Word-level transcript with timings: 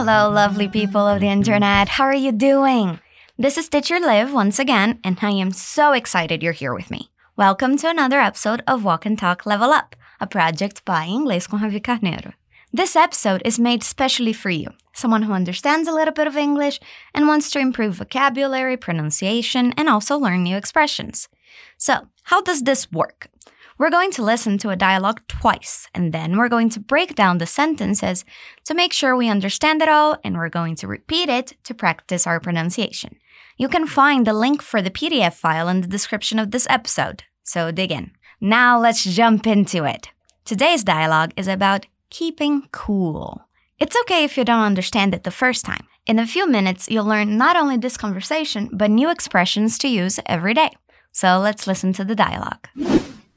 Hello, 0.00 0.30
lovely 0.30 0.68
people 0.68 1.08
of 1.08 1.18
the 1.18 1.26
internet. 1.26 1.88
How 1.88 2.04
are 2.04 2.14
you 2.14 2.30
doing? 2.30 3.00
This 3.36 3.58
is 3.58 3.68
Teacher 3.68 3.98
Liv 3.98 4.32
once 4.32 4.60
again, 4.60 5.00
and 5.02 5.18
I 5.20 5.32
am 5.32 5.50
so 5.50 5.90
excited 5.90 6.40
you're 6.40 6.52
here 6.52 6.72
with 6.72 6.88
me. 6.88 7.10
Welcome 7.36 7.76
to 7.78 7.90
another 7.90 8.20
episode 8.20 8.62
of 8.68 8.84
Walk 8.84 9.06
and 9.06 9.18
Talk 9.18 9.44
Level 9.44 9.72
Up, 9.72 9.96
a 10.20 10.28
project 10.28 10.84
by 10.84 11.08
Inglês 11.08 11.48
com 11.48 11.58
Rhavi 11.58 11.82
Carneiro. 11.82 12.34
This 12.72 12.94
episode 12.94 13.42
is 13.44 13.58
made 13.58 13.82
specially 13.82 14.32
for 14.32 14.50
you, 14.50 14.68
someone 14.92 15.24
who 15.24 15.32
understands 15.32 15.88
a 15.88 15.92
little 15.92 16.14
bit 16.14 16.28
of 16.28 16.36
English 16.36 16.78
and 17.12 17.26
wants 17.26 17.50
to 17.50 17.58
improve 17.58 17.96
vocabulary, 17.96 18.76
pronunciation, 18.76 19.74
and 19.76 19.88
also 19.88 20.16
learn 20.16 20.44
new 20.44 20.56
expressions. 20.56 21.28
So, 21.76 22.06
how 22.22 22.40
does 22.40 22.62
this 22.62 22.92
work? 22.92 23.30
We're 23.78 23.90
going 23.90 24.10
to 24.12 24.24
listen 24.24 24.58
to 24.58 24.70
a 24.70 24.76
dialogue 24.76 25.22
twice, 25.28 25.86
and 25.94 26.12
then 26.12 26.36
we're 26.36 26.48
going 26.48 26.68
to 26.70 26.80
break 26.80 27.14
down 27.14 27.38
the 27.38 27.46
sentences 27.46 28.24
to 28.64 28.74
make 28.74 28.92
sure 28.92 29.14
we 29.14 29.28
understand 29.28 29.82
it 29.82 29.88
all, 29.88 30.18
and 30.24 30.36
we're 30.36 30.48
going 30.48 30.74
to 30.76 30.88
repeat 30.88 31.28
it 31.28 31.52
to 31.62 31.74
practice 31.74 32.26
our 32.26 32.40
pronunciation. 32.40 33.14
You 33.56 33.68
can 33.68 33.86
find 33.86 34.26
the 34.26 34.32
link 34.32 34.62
for 34.62 34.82
the 34.82 34.90
PDF 34.90 35.34
file 35.34 35.68
in 35.68 35.80
the 35.80 35.86
description 35.86 36.40
of 36.40 36.50
this 36.50 36.66
episode, 36.68 37.22
so 37.44 37.70
dig 37.70 37.92
in. 37.92 38.10
Now 38.40 38.80
let's 38.80 39.04
jump 39.04 39.46
into 39.46 39.84
it. 39.84 40.10
Today's 40.44 40.82
dialogue 40.82 41.32
is 41.36 41.46
about 41.46 41.86
keeping 42.10 42.68
cool. 42.72 43.44
It's 43.78 43.96
okay 44.02 44.24
if 44.24 44.36
you 44.36 44.44
don't 44.44 44.64
understand 44.64 45.14
it 45.14 45.22
the 45.22 45.30
first 45.30 45.64
time. 45.64 45.86
In 46.04 46.18
a 46.18 46.26
few 46.26 46.48
minutes, 46.48 46.88
you'll 46.90 47.04
learn 47.04 47.38
not 47.38 47.54
only 47.54 47.76
this 47.76 47.96
conversation, 47.96 48.70
but 48.72 48.90
new 48.90 49.08
expressions 49.08 49.78
to 49.78 49.88
use 49.88 50.18
every 50.26 50.54
day. 50.54 50.70
So 51.12 51.38
let's 51.38 51.68
listen 51.68 51.92
to 51.92 52.04
the 52.04 52.16
dialogue. 52.16 52.66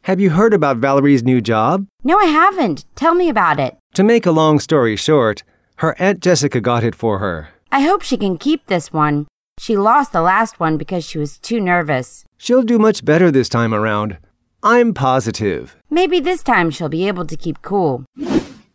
Have 0.05 0.19
you 0.19 0.31
heard 0.31 0.51
about 0.51 0.77
Valerie's 0.77 1.23
new 1.23 1.41
job? 1.41 1.85
No, 2.03 2.17
I 2.17 2.25
haven't. 2.25 2.85
Tell 2.95 3.13
me 3.13 3.29
about 3.29 3.59
it. 3.59 3.77
To 3.93 4.03
make 4.03 4.25
a 4.25 4.31
long 4.31 4.59
story 4.59 4.95
short, 4.95 5.43
her 5.75 5.95
Aunt 5.99 6.21
Jessica 6.21 6.59
got 6.59 6.83
it 6.83 6.95
for 6.95 7.19
her. 7.19 7.49
I 7.71 7.81
hope 7.81 8.01
she 8.01 8.17
can 8.17 8.39
keep 8.39 8.65
this 8.65 8.91
one. 8.91 9.27
She 9.59 9.77
lost 9.77 10.11
the 10.11 10.23
last 10.23 10.59
one 10.59 10.77
because 10.77 11.05
she 11.05 11.19
was 11.19 11.37
too 11.37 11.59
nervous. 11.59 12.25
She'll 12.37 12.63
do 12.63 12.79
much 12.79 13.05
better 13.05 13.29
this 13.29 13.47
time 13.47 13.75
around. 13.75 14.17
I'm 14.63 14.95
positive. 14.95 15.75
Maybe 15.91 16.19
this 16.19 16.41
time 16.41 16.71
she'll 16.71 16.89
be 16.89 17.07
able 17.07 17.25
to 17.27 17.37
keep 17.37 17.61
cool. 17.61 18.03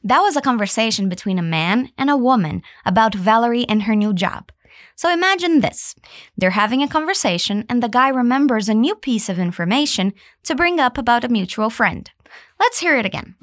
That 0.05 0.20
was 0.20 0.37
a 0.37 0.41
conversation 0.41 1.09
between 1.09 1.41
a 1.41 1.43
man 1.43 1.91
and 1.98 2.09
a 2.09 2.17
woman 2.17 2.62
about 2.84 3.17
Valerie 3.17 3.67
and 3.69 3.83
her 3.83 3.97
new 3.97 4.15
job. 4.15 4.53
So 4.94 5.12
imagine 5.12 5.60
this 5.60 5.94
they're 6.36 6.50
having 6.50 6.82
a 6.82 6.88
conversation, 6.88 7.64
and 7.69 7.82
the 7.82 7.88
guy 7.88 8.08
remembers 8.08 8.69
a 8.69 8.74
new 8.74 8.94
piece 8.94 9.28
of 9.28 9.38
information 9.38 10.12
to 10.44 10.55
bring 10.55 10.80
up 10.80 10.98
about 10.98 11.24
a 11.24 11.28
mutual 11.28 11.70
friend. 11.70 12.10
Let's 12.58 12.80
hear 12.80 12.97
it 12.98 13.06
again. 13.06 13.34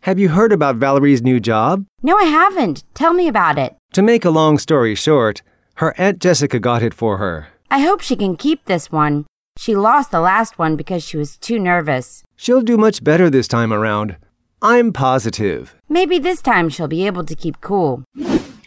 Have 0.00 0.18
you 0.18 0.30
heard 0.30 0.52
about 0.52 0.76
Valerie's 0.76 1.22
new 1.22 1.38
job? 1.38 1.86
No, 2.02 2.16
I 2.16 2.24
haven't. 2.24 2.84
Tell 2.94 3.12
me 3.12 3.28
about 3.28 3.56
it. 3.58 3.76
To 3.92 4.02
make 4.02 4.24
a 4.24 4.30
long 4.30 4.58
story 4.58 4.94
short, 4.94 5.42
her 5.76 5.94
Aunt 5.96 6.18
Jessica 6.18 6.58
got 6.58 6.82
it 6.82 6.92
for 6.92 7.18
her. 7.18 7.48
I 7.70 7.80
hope 7.80 8.00
she 8.00 8.16
can 8.16 8.36
keep 8.36 8.64
this 8.64 8.90
one. 8.90 9.26
She 9.56 9.76
lost 9.76 10.10
the 10.10 10.20
last 10.20 10.58
one 10.58 10.76
because 10.76 11.04
she 11.04 11.16
was 11.16 11.36
too 11.36 11.58
nervous. 11.58 12.24
She'll 12.36 12.62
do 12.62 12.76
much 12.76 13.04
better 13.04 13.30
this 13.30 13.46
time 13.46 13.72
around. 13.72 14.16
I'm 14.60 14.92
positive. 14.92 15.74
Maybe 15.88 16.18
this 16.18 16.42
time 16.42 16.68
she'll 16.68 16.88
be 16.88 17.06
able 17.06 17.24
to 17.24 17.34
keep 17.34 17.60
cool. 17.60 18.04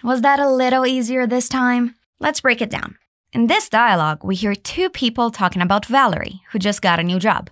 Was 0.06 0.22
that 0.22 0.40
a 0.40 0.48
little 0.48 0.86
easier 0.86 1.26
this 1.26 1.50
time? 1.50 1.96
Let's 2.20 2.40
break 2.40 2.62
it 2.62 2.70
down. 2.70 3.00
In 3.34 3.48
this 3.48 3.68
dialogue, 3.68 4.24
we 4.24 4.36
hear 4.36 4.54
two 4.54 4.88
people 4.92 5.32
talking 5.32 5.64
about 5.64 5.88
Valerie, 5.88 6.44
who 6.52 6.60
just 6.60 6.84
got 6.84 7.00
a 7.00 7.04
new 7.04 7.18
job. 7.18 7.50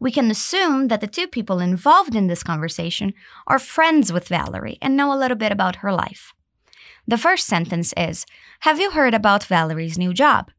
We 0.00 0.10
can 0.10 0.28
assume 0.28 0.88
that 0.88 1.00
the 1.00 1.06
two 1.06 1.28
people 1.28 1.60
involved 1.60 2.16
in 2.16 2.26
this 2.26 2.42
conversation 2.42 3.14
are 3.46 3.60
friends 3.60 4.12
with 4.12 4.26
Valerie 4.26 4.76
and 4.82 4.96
know 4.96 5.12
a 5.12 5.16
little 5.16 5.36
bit 5.36 5.52
about 5.52 5.76
her 5.76 5.92
life. 5.92 6.34
The 7.06 7.16
first 7.16 7.46
sentence 7.46 7.94
is 7.96 8.26
Have 8.62 8.80
you 8.80 8.90
heard 8.90 9.14
about 9.14 9.44
Valerie's 9.44 9.96
new 9.96 10.12
job? 10.12 10.50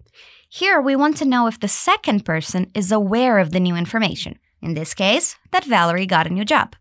Here, 0.48 0.80
we 0.80 0.96
want 0.96 1.18
to 1.18 1.26
know 1.26 1.48
if 1.48 1.60
the 1.60 1.68
second 1.68 2.24
person 2.24 2.72
is 2.74 2.94
aware 2.94 3.40
of 3.40 3.52
the 3.52 3.60
new 3.60 3.76
information. 3.76 4.40
In 4.62 4.74
this 4.74 4.94
case, 4.94 5.36
that 5.52 5.66
Valerie 5.66 6.06
got 6.06 6.28
a 6.28 6.34
new 6.34 6.46
job. 6.46 6.78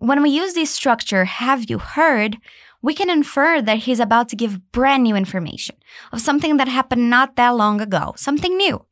When 0.00 0.22
we 0.22 0.30
use 0.30 0.52
the 0.52 0.66
structure, 0.66 1.24
have 1.24 1.68
you 1.68 1.78
heard, 1.78 2.36
we 2.80 2.94
can 2.94 3.10
infer 3.10 3.60
that 3.60 3.78
he's 3.78 4.00
about 4.00 4.28
to 4.28 4.36
give 4.36 4.70
brand 4.72 5.02
new 5.02 5.16
information 5.16 5.76
of 6.12 6.20
something 6.20 6.56
that 6.56 6.68
happened 6.68 7.10
not 7.10 7.36
that 7.36 7.50
long 7.50 7.80
ago, 7.80 8.14
something 8.16 8.56
new. 8.56 8.84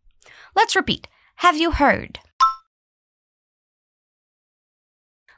Let's 0.54 0.76
repeat. 0.76 1.06
Have 1.36 1.56
you 1.56 1.70
heard? 1.72 2.19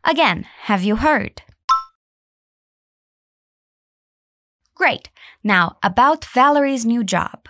Again, 0.05 0.47
have 0.63 0.83
you 0.83 0.97
heard? 0.97 1.43
Great. 4.75 5.11
Now, 5.43 5.77
about 5.83 6.25
Valerie's 6.25 6.87
new 6.87 7.03
job. 7.03 7.49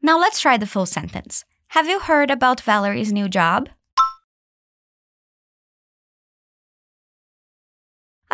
Now 0.00 0.18
let's 0.18 0.40
try 0.40 0.56
the 0.56 0.66
full 0.66 0.86
sentence. 0.86 1.44
Have 1.68 1.88
you 1.88 1.98
heard 1.98 2.30
about 2.30 2.60
Valerie's 2.60 3.12
new 3.12 3.28
job? 3.28 3.68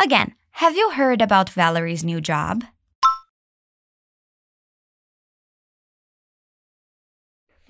Again, 0.03 0.33
have 0.53 0.75
you 0.75 0.89
heard 0.89 1.21
about 1.21 1.51
Valerie's 1.51 2.03
new 2.03 2.21
job? 2.21 2.63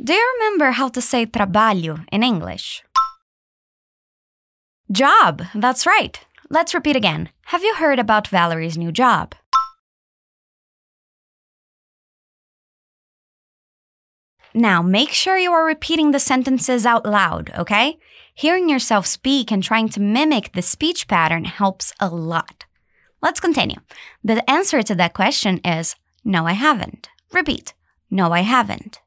Do 0.02 0.14
you 0.14 0.34
remember 0.36 0.72
how 0.72 0.88
to 0.88 1.02
say 1.02 1.26
trabalho 1.26 2.06
in 2.10 2.24
English? 2.24 2.84
Job, 4.90 5.44
that's 5.54 5.86
right. 5.86 6.18
Let's 6.50 6.74
repeat 6.74 6.96
again. 6.96 7.30
Have 7.48 7.64
you 7.64 7.76
heard 7.76 8.00
about 8.00 8.30
Valerie's 8.30 8.78
new 8.78 8.94
job? 8.94 9.36
Now, 14.54 14.82
make 14.82 15.12
sure 15.12 15.38
you 15.38 15.52
are 15.52 15.66
repeating 15.66 16.12
the 16.12 16.20
sentences 16.20 16.86
out 16.86 17.06
loud, 17.06 17.52
okay? 17.58 18.00
Hearing 18.34 18.70
yourself 18.70 19.06
speak 19.06 19.52
and 19.52 19.64
trying 19.64 19.90
to 19.90 20.00
mimic 20.00 20.54
the 20.54 20.62
speech 20.62 21.08
pattern 21.08 21.46
helps 21.46 21.94
a 22.00 22.08
lot. 22.10 22.66
Let's 23.22 23.40
continue. 23.40 23.78
The 24.24 24.50
answer 24.50 24.82
to 24.82 24.96
that 24.96 25.14
question 25.14 25.60
is 25.64 25.96
no, 26.24 26.46
I 26.46 26.54
haven't. 26.54 27.10
Repeat, 27.32 27.74
no, 28.10 28.32
I 28.32 28.42
haven't. 28.42 29.00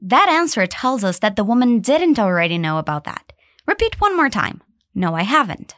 That 0.00 0.28
answer 0.28 0.66
tells 0.66 1.02
us 1.02 1.18
that 1.18 1.36
the 1.36 1.44
woman 1.44 1.80
didn't 1.80 2.18
already 2.18 2.56
know 2.56 2.78
about 2.78 3.04
that. 3.04 3.32
Repeat 3.66 4.00
one 4.00 4.16
more 4.16 4.30
time. 4.30 4.62
No, 4.94 5.14
I 5.14 5.22
haven't. 5.22 5.74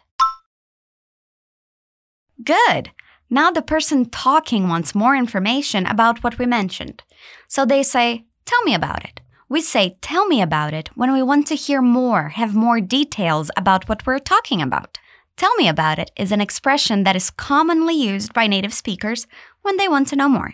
Good. 2.43 2.91
Now 3.29 3.51
the 3.51 3.63
person 3.63 4.11
talking 4.11 4.69
wants 4.69 4.95
more 4.95 5.15
information 5.15 5.87
about 5.87 6.23
what 6.23 6.39
we 6.39 6.47
mentioned. 6.47 7.03
So 7.49 7.65
they 7.65 7.83
say, 7.83 8.25
Tell 8.45 8.63
me 8.65 8.75
about 8.75 9.05
it. 9.05 9.21
We 9.51 9.61
say, 9.61 9.97
Tell 10.01 10.29
me 10.29 10.41
about 10.41 10.73
it 10.73 10.91
when 10.95 11.13
we 11.13 11.25
want 11.25 11.49
to 11.49 11.57
hear 11.57 11.83
more, 11.83 12.29
have 12.29 12.55
more 12.55 12.81
details 12.81 13.51
about 13.57 13.89
what 13.89 14.07
we're 14.07 14.21
talking 14.21 14.63
about. 14.63 14.97
Tell 15.37 15.53
me 15.57 15.67
about 15.67 15.99
it 15.99 16.13
is 16.17 16.31
an 16.31 16.41
expression 16.41 17.03
that 17.03 17.17
is 17.17 17.31
commonly 17.31 17.95
used 17.95 18.33
by 18.33 18.47
native 18.47 18.73
speakers 18.73 19.27
when 19.63 19.77
they 19.77 19.89
want 19.89 20.07
to 20.09 20.17
know 20.17 20.29
more. 20.29 20.53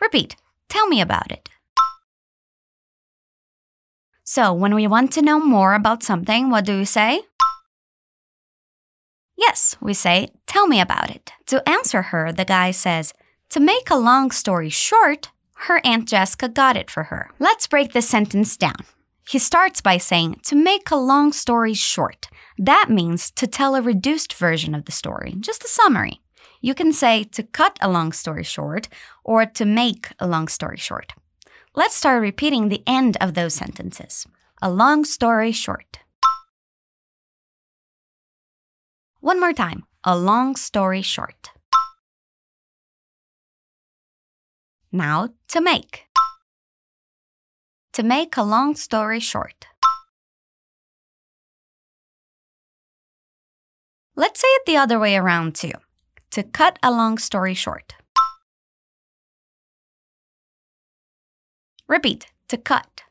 Repeat, 0.00 0.36
Tell 0.68 0.86
me 0.86 1.00
about 1.00 1.32
it. 1.32 1.48
So, 4.22 4.52
when 4.52 4.72
we 4.76 4.86
want 4.86 5.12
to 5.14 5.22
know 5.22 5.40
more 5.40 5.74
about 5.74 6.04
something, 6.04 6.48
what 6.48 6.64
do 6.64 6.78
we 6.78 6.84
say? 6.84 7.22
Yes, 9.36 9.76
we 9.80 9.94
say, 9.94 10.30
Tell 10.46 10.68
me 10.68 10.80
about 10.80 11.10
it. 11.10 11.32
To 11.46 11.68
answer 11.68 12.02
her, 12.02 12.30
the 12.30 12.44
guy 12.44 12.70
says, 12.70 13.14
To 13.50 13.58
make 13.58 13.90
a 13.90 13.96
long 13.96 14.30
story 14.30 14.70
short, 14.70 15.32
her 15.66 15.80
Aunt 15.84 16.08
Jessica 16.08 16.48
got 16.48 16.76
it 16.76 16.90
for 16.90 17.04
her. 17.04 17.30
Let's 17.38 17.66
break 17.66 17.92
this 17.92 18.08
sentence 18.08 18.56
down. 18.56 18.84
He 19.28 19.38
starts 19.38 19.80
by 19.80 19.98
saying, 19.98 20.40
To 20.44 20.56
make 20.56 20.90
a 20.90 20.96
long 20.96 21.32
story 21.32 21.74
short. 21.74 22.28
That 22.58 22.86
means 22.90 23.30
to 23.32 23.46
tell 23.46 23.74
a 23.74 23.82
reduced 23.82 24.34
version 24.34 24.74
of 24.74 24.84
the 24.84 24.92
story, 24.92 25.36
just 25.38 25.64
a 25.64 25.68
summary. 25.68 26.20
You 26.60 26.74
can 26.74 26.92
say 26.92 27.24
to 27.24 27.42
cut 27.42 27.78
a 27.80 27.90
long 27.90 28.12
story 28.12 28.44
short 28.44 28.88
or 29.24 29.46
to 29.46 29.64
make 29.64 30.08
a 30.18 30.26
long 30.26 30.48
story 30.48 30.76
short. 30.76 31.12
Let's 31.74 31.94
start 31.94 32.20
repeating 32.20 32.68
the 32.68 32.82
end 32.86 33.16
of 33.20 33.34
those 33.34 33.54
sentences. 33.54 34.26
A 34.60 34.70
long 34.70 35.04
story 35.04 35.52
short. 35.52 36.00
One 39.20 39.40
more 39.40 39.52
time. 39.52 39.84
A 40.04 40.18
long 40.18 40.56
story 40.56 41.02
short. 41.02 41.51
Now, 44.94 45.30
to 45.48 45.62
make. 45.62 46.04
To 47.94 48.02
make 48.02 48.36
a 48.36 48.42
long 48.42 48.76
story 48.76 49.20
short. 49.20 49.66
Let's 54.14 54.40
say 54.40 54.48
it 54.48 54.66
the 54.66 54.76
other 54.76 54.98
way 54.98 55.16
around 55.16 55.54
too. 55.54 55.72
To 56.32 56.42
cut 56.42 56.78
a 56.82 56.90
long 56.90 57.16
story 57.16 57.54
short. 57.54 57.94
Repeat. 61.88 62.26
To 62.48 62.58
cut. 62.58 63.02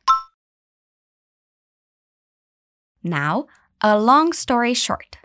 Now, 3.02 3.46
a 3.80 3.98
long 3.98 4.32
story 4.32 4.74
short. 4.74 5.18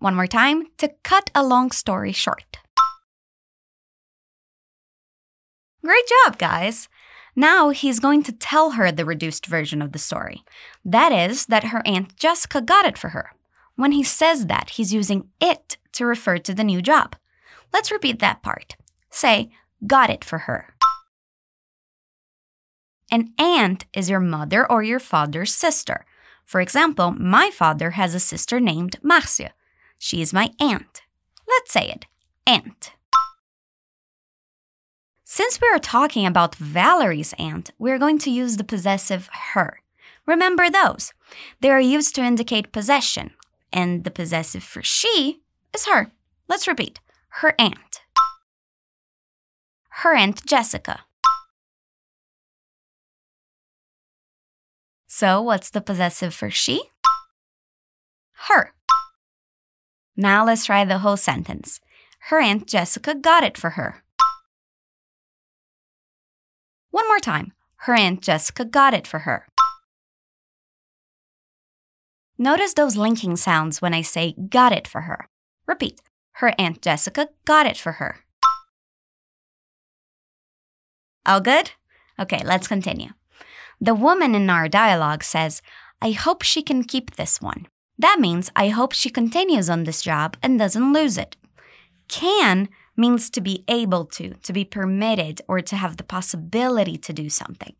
One 0.00 0.14
more 0.14 0.26
time 0.26 0.66
to 0.76 0.92
cut 1.02 1.30
a 1.34 1.42
long 1.42 1.70
story 1.70 2.12
short. 2.12 2.58
Great 5.84 6.04
job, 6.24 6.38
guys! 6.38 6.88
Now 7.34 7.70
he's 7.70 7.98
going 7.98 8.22
to 8.24 8.32
tell 8.32 8.72
her 8.72 8.92
the 8.92 9.04
reduced 9.04 9.46
version 9.46 9.82
of 9.82 9.92
the 9.92 9.98
story. 9.98 10.44
That 10.84 11.12
is, 11.12 11.46
that 11.46 11.64
her 11.64 11.82
Aunt 11.86 12.16
Jessica 12.16 12.60
got 12.60 12.84
it 12.84 12.98
for 12.98 13.10
her. 13.10 13.32
When 13.74 13.92
he 13.92 14.02
says 14.02 14.46
that, 14.46 14.70
he's 14.70 14.94
using 14.94 15.28
it 15.40 15.78
to 15.92 16.06
refer 16.06 16.38
to 16.38 16.54
the 16.54 16.64
new 16.64 16.82
job. 16.82 17.16
Let's 17.72 17.90
repeat 17.90 18.18
that 18.20 18.42
part. 18.42 18.76
Say, 19.10 19.50
got 19.86 20.10
it 20.10 20.24
for 20.24 20.40
her. 20.40 20.74
An 23.10 23.32
aunt 23.38 23.86
is 23.92 24.08
your 24.08 24.20
mother 24.20 24.70
or 24.70 24.82
your 24.82 25.00
father's 25.00 25.54
sister. 25.54 26.04
For 26.44 26.60
example, 26.60 27.10
my 27.10 27.50
father 27.50 27.90
has 27.90 28.14
a 28.14 28.20
sister 28.20 28.60
named 28.60 28.96
Marcia. 29.02 29.52
She 29.98 30.22
is 30.22 30.32
my 30.32 30.50
aunt. 30.60 31.02
Let's 31.46 31.72
say 31.72 31.90
it 31.90 32.06
aunt. 32.46 32.92
Since 35.34 35.62
we 35.62 35.68
are 35.68 35.78
talking 35.78 36.26
about 36.26 36.56
Valerie's 36.56 37.32
aunt, 37.38 37.70
we're 37.78 37.98
going 37.98 38.18
to 38.18 38.30
use 38.30 38.58
the 38.58 38.64
possessive 38.64 39.30
her. 39.54 39.80
Remember 40.26 40.68
those. 40.68 41.14
They 41.62 41.70
are 41.70 41.80
used 41.80 42.14
to 42.16 42.22
indicate 42.22 42.70
possession, 42.70 43.30
and 43.72 44.04
the 44.04 44.10
possessive 44.10 44.62
for 44.62 44.82
she 44.82 45.40
is 45.72 45.86
her. 45.86 46.12
Let's 46.48 46.68
repeat 46.68 47.00
her 47.40 47.54
aunt. 47.58 48.02
Her 50.02 50.14
aunt 50.14 50.44
Jessica. 50.44 51.00
So, 55.06 55.40
what's 55.40 55.70
the 55.70 55.80
possessive 55.80 56.34
for 56.34 56.50
she? 56.50 56.90
Her. 58.48 58.74
Now 60.14 60.44
let's 60.44 60.66
try 60.66 60.84
the 60.84 60.98
whole 60.98 61.16
sentence. 61.16 61.80
Her 62.28 62.38
aunt 62.38 62.66
Jessica 62.66 63.14
got 63.14 63.42
it 63.42 63.56
for 63.56 63.70
her. 63.70 64.02
One 66.92 67.08
more 67.08 67.18
time. 67.18 67.52
Her 67.78 67.94
Aunt 67.94 68.20
Jessica 68.20 68.64
got 68.64 68.94
it 68.94 69.08
for 69.08 69.20
her. 69.20 69.48
Notice 72.38 72.74
those 72.74 72.96
linking 72.96 73.36
sounds 73.36 73.82
when 73.82 73.94
I 73.94 74.02
say 74.02 74.34
got 74.48 74.72
it 74.72 74.86
for 74.86 75.02
her. 75.02 75.28
Repeat. 75.66 76.00
Her 76.34 76.54
Aunt 76.58 76.80
Jessica 76.80 77.28
got 77.44 77.66
it 77.66 77.76
for 77.76 77.92
her. 77.92 78.20
All 81.24 81.40
good? 81.40 81.72
Okay, 82.20 82.42
let's 82.44 82.68
continue. 82.68 83.10
The 83.80 83.94
woman 83.94 84.34
in 84.34 84.50
our 84.50 84.68
dialogue 84.68 85.24
says, 85.24 85.62
I 86.00 86.10
hope 86.12 86.42
she 86.42 86.62
can 86.62 86.84
keep 86.84 87.16
this 87.16 87.40
one. 87.40 87.66
That 87.98 88.18
means 88.20 88.50
I 88.54 88.68
hope 88.68 88.92
she 88.92 89.08
continues 89.08 89.70
on 89.70 89.84
this 89.84 90.02
job 90.02 90.36
and 90.42 90.58
doesn't 90.58 90.92
lose 90.92 91.16
it. 91.16 91.36
Can 92.08 92.68
means 92.96 93.30
to 93.30 93.40
be 93.40 93.64
able 93.68 94.04
to, 94.06 94.34
to 94.34 94.52
be 94.52 94.64
permitted, 94.64 95.40
or 95.48 95.60
to 95.60 95.76
have 95.76 95.96
the 95.96 96.04
possibility 96.04 96.96
to 96.98 97.12
do 97.12 97.28
something. 97.28 97.74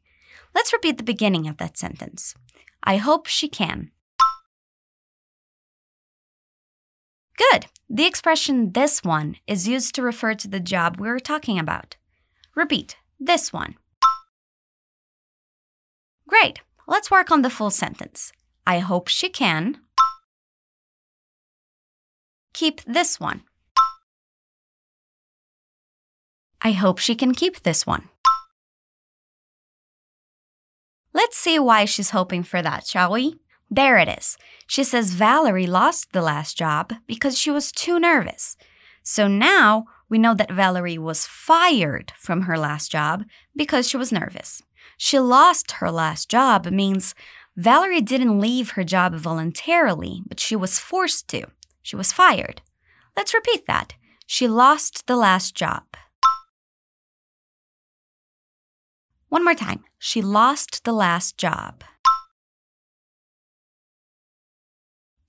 Let's 0.55 0.73
repeat 0.73 0.99
the 0.99 1.03
beginning 1.03 1.49
of 1.49 1.57
that 1.59 1.79
sentence. 1.79 2.35
I 2.83 2.97
hope 2.97 3.27
she 3.27 3.49
can. 3.49 3.91
Good. 7.37 7.67
The 7.89 8.07
expression 8.07 8.73
this 8.73 9.03
one 9.03 9.37
is 9.47 9.69
used 9.69 9.95
to 9.95 10.03
refer 10.03 10.35
to 10.35 10.49
the 10.49 10.61
job 10.61 10.99
we 10.99 11.09
are 11.09 11.19
talking 11.19 11.59
about. 11.59 11.97
Repeat 12.55 12.97
this 13.19 13.53
one. 13.53 13.77
Great. 16.29 16.61
Let's 16.87 17.11
work 17.11 17.31
on 17.31 17.43
the 17.43 17.51
full 17.51 17.71
sentence. 17.71 18.33
I 18.67 18.79
hope 18.79 19.09
she 19.09 19.29
can 19.29 19.81
keep 22.53 22.83
this 22.85 23.19
one. 23.19 23.43
I 26.65 26.73
hope 26.73 26.99
she 26.99 27.15
can 27.15 27.35
keep 27.35 27.63
this 27.63 27.87
one. 27.87 28.09
Let's 31.13 31.37
see 31.37 31.59
why 31.59 31.85
she's 31.85 32.11
hoping 32.11 32.43
for 32.43 32.63
that, 32.63 32.87
shall 32.87 33.13
we? 33.13 33.41
There 33.71 33.99
it 33.99 34.09
is. 34.09 34.37
She 34.67 34.85
says 34.85 35.15
Valerie 35.15 35.67
lost 35.67 36.13
the 36.13 36.23
last 36.23 36.57
job 36.57 36.93
because 37.07 37.39
she 37.39 37.51
was 37.51 37.73
too 37.73 37.99
nervous. 37.99 38.57
So 39.03 39.27
now 39.29 39.87
we 40.09 40.19
know 40.19 40.35
that 40.35 40.53
Valerie 40.53 40.99
was 40.99 41.27
fired 41.27 42.13
from 42.17 42.43
her 42.43 42.59
last 42.59 42.93
job 42.93 43.25
because 43.57 43.89
she 43.89 43.97
was 43.97 44.13
nervous. 44.13 44.63
She 44.97 45.19
lost 45.19 45.73
her 45.73 45.91
last 45.91 46.29
job 46.29 46.67
means 46.67 47.15
Valerie 47.57 48.01
didn't 48.01 48.41
leave 48.41 48.71
her 48.71 48.85
job 48.85 49.15
voluntarily, 49.15 50.23
but 50.29 50.39
she 50.39 50.55
was 50.55 50.79
forced 50.79 51.29
to. 51.29 51.47
She 51.83 51.97
was 51.97 52.13
fired. 52.13 52.63
Let's 53.17 53.35
repeat 53.35 53.67
that. 53.67 53.95
She 54.27 54.47
lost 54.47 55.07
the 55.07 55.17
last 55.17 55.55
job. 55.55 55.83
One 59.33 59.45
more 59.45 59.55
time. 59.55 59.85
She 59.99 60.21
lost 60.21 60.85
the 60.85 60.93
last 60.93 61.39
job. 61.39 61.85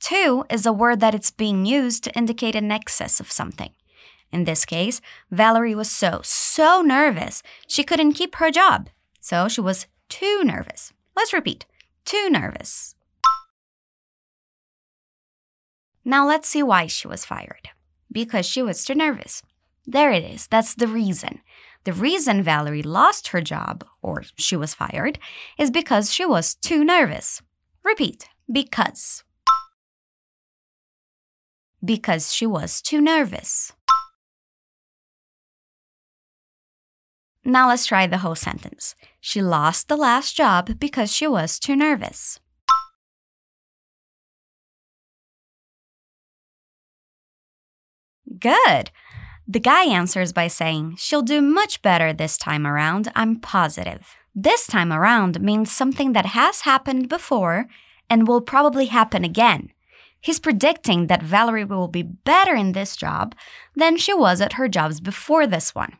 Too 0.01 0.43
is 0.49 0.65
a 0.65 0.73
word 0.73 0.99
that 0.99 1.15
it's 1.15 1.31
being 1.31 1.65
used 1.65 2.03
to 2.03 2.13
indicate 2.13 2.53
an 2.53 2.69
excess 2.69 3.21
of 3.21 3.31
something. 3.31 3.71
In 4.29 4.43
this 4.43 4.65
case, 4.65 4.99
Valerie 5.31 5.73
was 5.73 5.89
so, 5.89 6.19
so 6.21 6.81
nervous 6.81 7.41
she 7.65 7.85
couldn't 7.85 8.15
keep 8.15 8.35
her 8.35 8.51
job. 8.51 8.89
So 9.21 9.47
she 9.47 9.61
was 9.61 9.87
too 10.09 10.43
nervous. 10.43 10.91
Let's 11.15 11.31
repeat 11.31 11.65
too 12.03 12.29
nervous. 12.29 12.95
Now 16.03 16.27
let's 16.27 16.49
see 16.49 16.61
why 16.61 16.87
she 16.87 17.07
was 17.07 17.23
fired. 17.23 17.69
Because 18.11 18.45
she 18.45 18.61
was 18.61 18.83
too 18.83 18.95
nervous. 18.95 19.43
There 19.87 20.11
it 20.11 20.25
is. 20.25 20.47
That's 20.47 20.75
the 20.75 20.87
reason. 20.87 21.39
The 21.85 21.93
reason 21.93 22.43
Valerie 22.43 22.81
lost 22.81 23.29
her 23.29 23.41
job, 23.41 23.85
or 24.01 24.23
she 24.37 24.55
was 24.55 24.73
fired, 24.73 25.19
is 25.57 25.69
because 25.69 26.13
she 26.13 26.25
was 26.25 26.55
too 26.55 26.83
nervous. 26.83 27.41
Repeat, 27.83 28.29
because. 28.51 29.23
Because 31.83 32.33
she 32.33 32.45
was 32.45 32.81
too 32.81 33.01
nervous. 33.01 33.73
Now 37.43 37.67
let's 37.67 37.85
try 37.85 38.07
the 38.07 38.19
whole 38.19 38.35
sentence. 38.35 38.95
She 39.19 39.41
lost 39.41 39.89
the 39.89 39.97
last 39.97 40.37
job 40.37 40.79
because 40.79 41.11
she 41.11 41.27
was 41.27 41.59
too 41.59 41.75
nervous. 41.75 42.39
Good. 48.39 48.91
The 49.47 49.59
guy 49.59 49.83
answers 49.85 50.31
by 50.31 50.47
saying, 50.47 50.95
She'll 50.97 51.21
do 51.21 51.41
much 51.41 51.81
better 51.81 52.13
this 52.13 52.37
time 52.37 52.65
around, 52.65 53.11
I'm 53.15 53.39
positive. 53.39 54.15
This 54.33 54.65
time 54.65 54.91
around 54.91 55.41
means 55.41 55.71
something 55.71 56.13
that 56.13 56.27
has 56.27 56.61
happened 56.61 57.09
before 57.09 57.67
and 58.09 58.27
will 58.27 58.41
probably 58.41 58.85
happen 58.85 59.23
again. 59.23 59.71
He's 60.21 60.39
predicting 60.39 61.07
that 61.07 61.21
Valerie 61.21 61.65
will 61.65 61.89
be 61.89 62.03
better 62.03 62.55
in 62.55 62.71
this 62.71 62.95
job 62.95 63.35
than 63.75 63.97
she 63.97 64.13
was 64.13 64.39
at 64.39 64.53
her 64.53 64.69
jobs 64.69 65.01
before 65.01 65.45
this 65.45 65.75
one. 65.75 65.97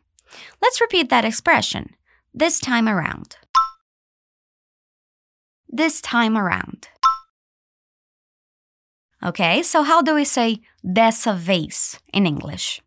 Let's 0.62 0.80
repeat 0.80 1.10
that 1.10 1.26
expression 1.26 1.94
this 2.32 2.58
time 2.58 2.88
around. 2.88 3.36
This 5.68 6.00
time 6.00 6.36
around. 6.38 6.88
Okay, 9.22 9.62
so 9.62 9.82
how 9.82 10.02
do 10.02 10.14
we 10.14 10.24
say 10.24 10.60
dessa 10.84 11.36
vez 11.36 11.98
in 12.12 12.26
English? 12.26 12.80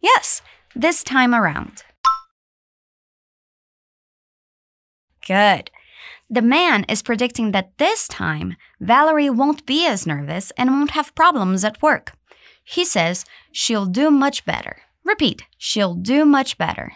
Yes, 0.00 0.42
this 0.74 1.02
time 1.02 1.34
around. 1.34 1.82
Good. 5.26 5.70
The 6.30 6.42
man 6.42 6.84
is 6.88 7.02
predicting 7.02 7.52
that 7.52 7.76
this 7.78 8.06
time 8.06 8.56
Valerie 8.80 9.30
won't 9.30 9.66
be 9.66 9.86
as 9.86 10.06
nervous 10.06 10.52
and 10.56 10.70
won't 10.70 10.92
have 10.92 11.14
problems 11.14 11.64
at 11.64 11.82
work. 11.82 12.12
He 12.64 12.84
says 12.84 13.24
she'll 13.50 13.86
do 13.86 14.10
much 14.10 14.44
better. 14.44 14.82
Repeat, 15.04 15.42
she'll 15.56 15.94
do 15.94 16.24
much 16.24 16.58
better. 16.58 16.92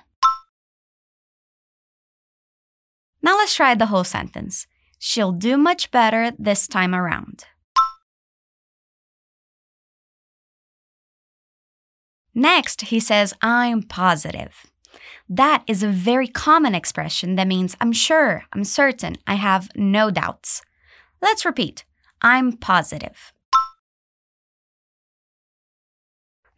Now 3.22 3.36
let's 3.36 3.54
try 3.54 3.74
the 3.74 3.86
whole 3.86 4.04
sentence. 4.04 4.66
She'll 4.98 5.32
do 5.32 5.56
much 5.56 5.90
better 5.90 6.32
this 6.38 6.68
time 6.68 6.94
around. 6.94 7.44
Next, 12.34 12.82
he 12.82 12.98
says, 12.98 13.34
I'm 13.42 13.82
positive. 13.82 14.66
That 15.28 15.64
is 15.66 15.82
a 15.82 15.88
very 15.88 16.28
common 16.28 16.74
expression 16.74 17.36
that 17.36 17.46
means 17.46 17.76
I'm 17.80 17.92
sure, 17.92 18.44
I'm 18.52 18.64
certain, 18.64 19.16
I 19.26 19.34
have 19.34 19.68
no 19.76 20.10
doubts. 20.10 20.62
Let's 21.20 21.44
repeat 21.44 21.84
I'm 22.20 22.52
positive. 22.52 23.32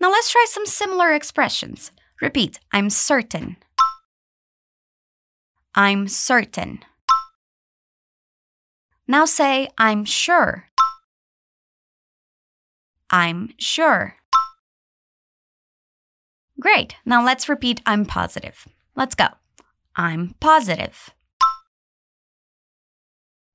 Now 0.01 0.11
let's 0.11 0.31
try 0.31 0.45
some 0.49 0.67
similar 0.67 1.13
expressions. 1.13 1.91
Repeat 2.21 2.61
I'm 2.73 2.91
certain. 2.91 3.57
I'm 5.75 6.07
certain. 6.09 6.81
Now 9.09 9.25
say, 9.25 9.69
I'm 9.77 10.05
sure. 10.05 10.69
I'm 13.11 13.51
sure. 13.59 14.17
Great. 16.61 16.97
Now 17.05 17.25
let's 17.25 17.49
repeat 17.49 17.81
I'm 17.85 18.05
positive. 18.05 18.67
Let's 18.95 19.15
go. 19.15 19.27
I'm 19.97 20.35
positive. 20.41 21.11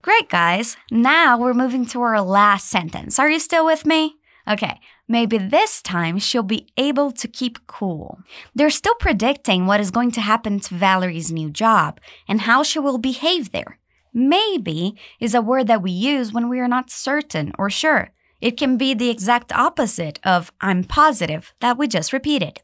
Great, 0.01 0.29
guys. 0.29 0.77
Now 0.91 1.37
we're 1.37 1.53
moving 1.53 1.85
to 1.87 2.01
our 2.01 2.21
last 2.21 2.69
sentence. 2.69 3.19
Are 3.19 3.29
you 3.29 3.39
still 3.39 3.65
with 3.65 3.85
me? 3.85 4.15
Okay, 4.49 4.79
maybe 5.07 5.37
this 5.37 5.81
time 5.81 6.17
she'll 6.17 6.41
be 6.41 6.67
able 6.77 7.11
to 7.11 7.27
keep 7.27 7.67
cool. 7.67 8.19
They're 8.55 8.69
still 8.69 8.95
predicting 8.95 9.65
what 9.65 9.79
is 9.79 9.91
going 9.91 10.11
to 10.11 10.21
happen 10.21 10.59
to 10.61 10.73
Valerie's 10.73 11.31
new 11.31 11.49
job 11.49 11.99
and 12.27 12.41
how 12.41 12.63
she 12.63 12.79
will 12.79 12.97
behave 12.97 13.51
there. 13.51 13.79
Maybe 14.13 14.95
is 15.19 15.35
a 15.35 15.41
word 15.41 15.67
that 15.67 15.83
we 15.83 15.91
use 15.91 16.33
when 16.33 16.49
we 16.49 16.59
are 16.59 16.67
not 16.67 16.89
certain 16.89 17.51
or 17.59 17.69
sure. 17.69 18.11
It 18.41 18.57
can 18.57 18.77
be 18.77 18.93
the 18.93 19.09
exact 19.09 19.51
opposite 19.51 20.19
of 20.23 20.51
I'm 20.61 20.83
positive 20.83 21.53
that 21.59 21.77
we 21.77 21.87
just 21.87 22.13
repeated. 22.13 22.61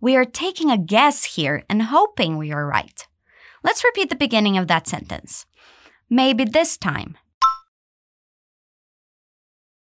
We 0.00 0.16
are 0.16 0.24
taking 0.24 0.70
a 0.70 0.78
guess 0.78 1.24
here 1.24 1.64
and 1.68 1.82
hoping 1.82 2.36
we 2.36 2.52
are 2.52 2.66
right. 2.66 3.06
Let's 3.62 3.84
repeat 3.84 4.08
the 4.08 4.16
beginning 4.16 4.56
of 4.56 4.66
that 4.68 4.86
sentence. 4.88 5.44
Maybe 6.08 6.44
this 6.44 6.76
time. 6.78 7.18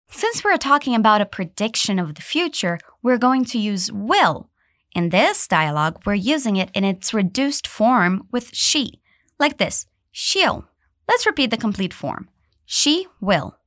Since 0.10 0.43
we're 0.43 0.57
talking 0.57 0.93
about 0.93 1.22
a 1.22 1.25
prediction 1.25 1.98
of 1.98 2.15
the 2.15 2.22
future, 2.22 2.77
we're 3.01 3.17
going 3.17 3.45
to 3.45 3.57
use 3.57 3.91
will. 3.91 4.50
In 4.93 5.10
this 5.10 5.48
dialogue, 5.48 6.03
we're 6.05 6.13
using 6.13 6.55
it 6.55 6.69
in 6.74 6.83
its 6.83 7.13
reduced 7.13 7.65
form 7.65 8.27
with 8.31 8.53
she, 8.53 9.01
like 9.39 9.57
this 9.57 9.88
she'll. 10.12 10.67
Let's 11.07 11.25
repeat 11.25 11.50
the 11.50 11.57
complete 11.57 11.93
form. 11.93 12.29
She 12.65 13.07
will. 13.19 13.57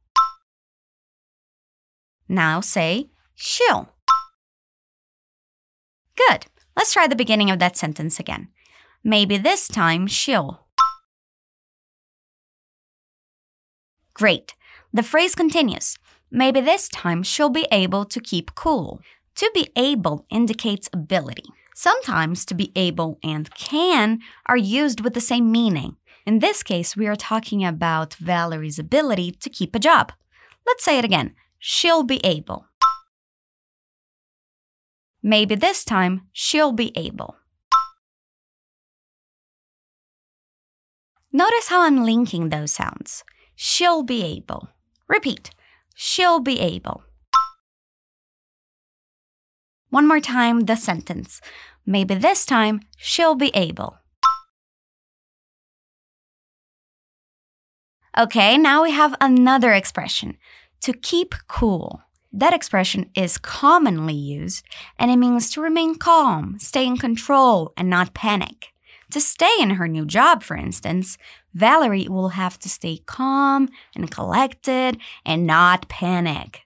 Now 2.28 2.61
say 2.61 3.11
she'll. 3.35 3.96
Good. 6.17 6.47
Let's 6.77 6.93
try 6.93 7.07
the 7.07 7.17
beginning 7.17 7.51
of 7.51 7.59
that 7.59 7.77
sentence 7.77 8.19
again. 8.19 8.49
Maybe 9.05 9.37
this 9.37 9.69
time 9.69 10.07
she'll. 10.07 10.67
Great. 14.15 14.55
The 14.93 15.03
phrase 15.03 15.35
continues. 15.35 15.99
Maybe 16.31 16.61
this 16.61 16.89
time 16.89 17.23
she'll 17.23 17.51
be 17.51 17.67
able 17.71 18.05
to 18.07 18.21
keep 18.21 18.55
cool. 18.55 19.01
To 19.37 19.51
be 19.55 19.69
able 19.77 20.27
indicates 20.31 20.89
ability. 20.93 21.45
Sometimes 21.75 22.47
to 22.47 22.55
be 22.55 22.73
able 22.75 23.19
and 23.23 23.55
can 23.55 24.21
are 24.47 24.57
used 24.57 25.03
with 25.03 25.13
the 25.13 25.21
same 25.21 25.53
meaning. 25.53 25.97
In 26.25 26.39
this 26.39 26.63
case, 26.63 26.97
we 26.97 27.07
are 27.07 27.15
talking 27.15 27.65
about 27.65 28.15
Valerie's 28.15 28.79
ability 28.79 29.33
to 29.33 29.51
keep 29.51 29.75
a 29.75 29.79
job. 29.79 30.13
Let's 30.67 30.83
say 30.83 30.99
it 30.99 31.05
again. 31.05 31.35
She'll 31.59 32.03
be 32.03 32.25
able. 32.25 32.67
Maybe 35.26 35.56
this 35.56 35.85
time 35.85 36.28
she'll 36.33 36.71
be 36.71 36.92
able. 36.95 37.35
Notice 41.33 41.66
how 41.66 41.83
I'm 41.83 42.04
linking 42.04 42.50
those 42.50 42.71
sounds. 42.71 43.25
She'll 43.56 44.04
be 44.04 44.23
able. 44.23 44.68
Repeat. 45.09 45.50
She'll 45.97 46.38
be 46.38 46.61
able. 46.61 47.02
One 49.90 50.06
more 50.06 50.21
time, 50.21 50.61
the 50.61 50.76
sentence. 50.76 51.40
Maybe 51.85 52.14
this 52.14 52.47
time 52.47 52.83
she'll 52.97 53.35
be 53.35 53.50
able. 53.52 53.99
Okay, 58.16 58.56
now 58.56 58.85
we 58.85 58.92
have 58.92 59.16
another 59.21 59.73
expression 59.73 60.38
to 60.83 60.92
keep 60.92 61.35
cool. 61.49 62.06
That 62.37 62.52
expression 62.52 63.09
is 63.14 63.38
commonly 63.38 64.12
used 64.12 64.62
and 64.99 65.11
it 65.11 65.16
means 65.16 65.50
to 65.52 65.62
remain 65.62 65.95
calm, 65.95 66.59
stay 66.59 66.87
in 66.87 66.99
control, 66.99 67.73
and 67.78 67.88
not 67.88 68.12
panic. 68.12 68.75
To 69.12 69.23
stay 69.23 69.55
in 69.59 69.71
her 69.71 69.88
new 69.88 70.05
job, 70.05 70.43
for 70.43 70.55
instance, 70.55 71.16
Valerie 71.55 72.09
will 72.09 72.31
have 72.31 72.59
to 72.59 72.69
stay 72.69 72.99
calm 73.07 73.71
and 73.95 74.11
collected 74.11 74.99
and 75.25 75.47
not 75.47 75.88
panic. 75.88 76.61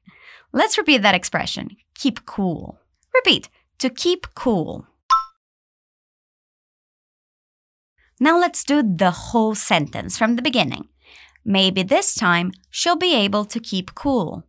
Let's 0.52 0.76
repeat 0.76 1.02
that 1.02 1.14
expression 1.14 1.76
keep 1.94 2.26
cool. 2.26 2.80
Repeat 3.14 3.48
to 3.78 3.90
keep 3.90 4.26
cool. 4.34 4.88
Now 8.18 8.40
let's 8.40 8.64
do 8.64 8.82
the 8.82 9.12
whole 9.12 9.54
sentence 9.54 10.18
from 10.18 10.34
the 10.34 10.42
beginning. 10.42 10.88
Maybe 11.44 11.84
this 11.84 12.16
time 12.16 12.50
she'll 12.70 12.96
be 12.96 13.14
able 13.14 13.44
to 13.44 13.60
keep 13.60 13.94
cool. 13.94 14.44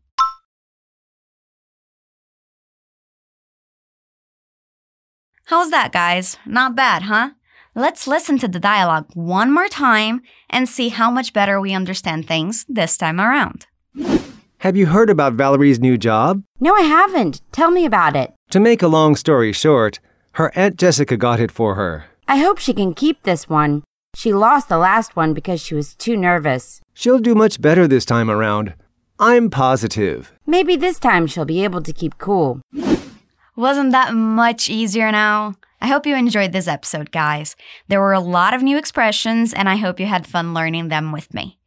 How's 5.51 5.69
that, 5.71 5.91
guys? 5.91 6.37
Not 6.45 6.77
bad, 6.77 7.01
huh? 7.03 7.31
Let's 7.75 8.07
listen 8.07 8.37
to 8.37 8.47
the 8.47 8.57
dialogue 8.57 9.07
one 9.15 9.51
more 9.51 9.67
time 9.67 10.21
and 10.49 10.69
see 10.69 10.87
how 10.87 11.11
much 11.11 11.33
better 11.33 11.59
we 11.59 11.73
understand 11.73 12.25
things 12.25 12.65
this 12.69 12.95
time 12.95 13.19
around. 13.19 13.67
Have 14.59 14.77
you 14.77 14.85
heard 14.85 15.09
about 15.09 15.33
Valerie's 15.33 15.77
new 15.77 15.97
job? 15.97 16.41
No, 16.61 16.73
I 16.73 16.83
haven't. 16.83 17.41
Tell 17.51 17.69
me 17.69 17.83
about 17.83 18.15
it. 18.15 18.31
To 18.51 18.61
make 18.61 18.81
a 18.81 18.87
long 18.87 19.17
story 19.17 19.51
short, 19.51 19.99
her 20.35 20.53
Aunt 20.55 20.77
Jessica 20.77 21.17
got 21.17 21.41
it 21.41 21.51
for 21.51 21.75
her. 21.75 22.05
I 22.29 22.37
hope 22.37 22.57
she 22.57 22.73
can 22.73 22.93
keep 22.93 23.23
this 23.23 23.49
one. 23.49 23.83
She 24.15 24.31
lost 24.31 24.69
the 24.69 24.77
last 24.77 25.17
one 25.17 25.33
because 25.33 25.59
she 25.59 25.75
was 25.75 25.95
too 25.95 26.15
nervous. 26.15 26.79
She'll 26.93 27.19
do 27.19 27.35
much 27.35 27.59
better 27.59 27.89
this 27.89 28.05
time 28.05 28.31
around. 28.31 28.73
I'm 29.19 29.49
positive. 29.49 30.31
Maybe 30.45 30.77
this 30.77 30.97
time 30.97 31.27
she'll 31.27 31.43
be 31.43 31.65
able 31.65 31.81
to 31.81 31.91
keep 31.91 32.17
cool. 32.19 32.61
Wasn't 33.61 33.91
that 33.91 34.15
much 34.15 34.71
easier 34.71 35.11
now? 35.11 35.53
I 35.79 35.85
hope 35.85 36.07
you 36.07 36.15
enjoyed 36.15 36.51
this 36.51 36.67
episode, 36.67 37.11
guys. 37.11 37.55
There 37.89 38.01
were 38.01 38.11
a 38.11 38.19
lot 38.19 38.55
of 38.55 38.63
new 38.63 38.75
expressions, 38.75 39.53
and 39.53 39.69
I 39.69 39.75
hope 39.75 39.99
you 39.99 40.07
had 40.07 40.25
fun 40.25 40.55
learning 40.55 40.87
them 40.87 41.11
with 41.11 41.31
me. 41.31 41.59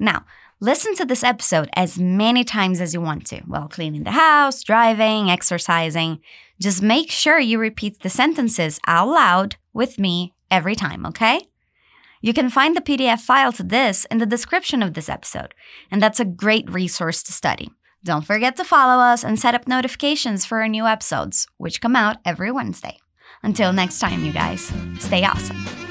Now, 0.00 0.24
listen 0.58 0.96
to 0.96 1.04
this 1.04 1.22
episode 1.22 1.70
as 1.76 2.00
many 2.00 2.42
times 2.42 2.80
as 2.80 2.94
you 2.94 3.00
want 3.00 3.26
to 3.26 3.42
while 3.42 3.68
cleaning 3.68 4.02
the 4.02 4.10
house, 4.10 4.64
driving, 4.64 5.30
exercising. 5.30 6.18
Just 6.60 6.82
make 6.82 7.12
sure 7.12 7.38
you 7.38 7.60
repeat 7.60 8.00
the 8.00 8.10
sentences 8.10 8.80
out 8.88 9.06
loud 9.06 9.54
with 9.72 10.00
me 10.00 10.34
every 10.50 10.74
time, 10.74 11.06
okay? 11.06 11.42
You 12.20 12.32
can 12.32 12.50
find 12.50 12.74
the 12.74 12.80
PDF 12.80 13.20
file 13.20 13.52
to 13.52 13.62
this 13.62 14.04
in 14.06 14.18
the 14.18 14.26
description 14.26 14.82
of 14.82 14.94
this 14.94 15.08
episode, 15.08 15.54
and 15.92 16.02
that's 16.02 16.18
a 16.18 16.24
great 16.24 16.68
resource 16.68 17.22
to 17.22 17.32
study. 17.32 17.70
Don't 18.06 18.24
forget 18.24 18.54
to 18.58 18.62
follow 18.62 19.02
us 19.02 19.24
and 19.24 19.36
set 19.36 19.56
up 19.56 19.66
notifications 19.66 20.46
for 20.46 20.60
our 20.60 20.68
new 20.68 20.86
episodes, 20.86 21.48
which 21.56 21.80
come 21.80 21.96
out 21.96 22.18
every 22.24 22.52
Wednesday. 22.52 22.98
Until 23.42 23.72
next 23.72 23.98
time, 23.98 24.24
you 24.24 24.32
guys, 24.32 24.72
stay 25.00 25.24
awesome. 25.24 25.85